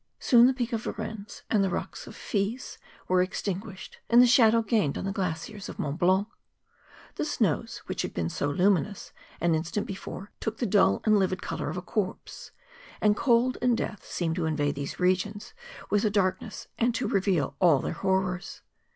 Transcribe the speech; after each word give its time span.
Soon 0.17 0.47
the 0.47 0.53
peak 0.55 0.73
of 0.73 0.85
Varens 0.85 1.43
and 1.47 1.63
the 1.63 1.69
rocks 1.69 2.07
of 2.07 2.13
the 2.15 2.19
Fiz 2.19 2.79
were 3.07 3.21
extinguished, 3.21 3.99
and 4.09 4.19
the 4.19 4.25
shadow 4.25 4.63
gained 4.63 4.95
the 4.95 5.11
glaciers 5.11 5.69
of 5.69 5.77
jNIont 5.77 5.99
Blanc. 5.99 6.27
The 7.17 7.25
snows 7.25 7.83
which 7.85 8.01
had 8.01 8.11
been 8.11 8.27
so 8.27 8.49
luminous 8.49 9.11
an 9.39 9.53
instant 9.53 9.85
before. 9.85 10.31
20 10.31 10.31
MOUNTAIN 10.31 10.33
ADVENTURES. 10.33 10.39
took 10.39 10.57
the 10.57 10.65
dull 10.79 11.01
and 11.05 11.19
livid 11.19 11.43
colour 11.43 11.69
of 11.69 11.77
a 11.77 11.83
corpse; 11.83 12.49
and 12.99 13.15
cold 13.15 13.59
and 13.61 13.77
death 13.77 14.03
seemed 14.03 14.37
to 14.37 14.47
invade 14.47 14.73
these 14.73 14.99
regions 14.99 15.53
with 15.91 16.01
the 16.01 16.09
darkness 16.09 16.67
and 16.79 16.95
to 16.95 17.07
reveal 17.07 17.55
all 17.59 17.77
their 17.77 17.93
horrors. 17.93 18.63